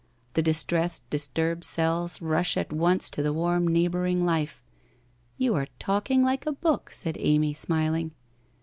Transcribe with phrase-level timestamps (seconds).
[0.33, 4.63] The distressed, disturbed cells rush at once to the warm neighbouring life'
[5.37, 8.09] 'You are talking like a book/ said Amy, smiling.